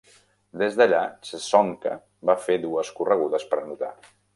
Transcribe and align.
Des 0.61 0.77
d'allà, 0.79 1.01
Csonka 1.29 1.95
va 2.31 2.39
fer 2.49 2.59
dues 2.67 2.95
corregudes 3.01 3.51
per 3.53 3.65
anotar. 3.65 3.97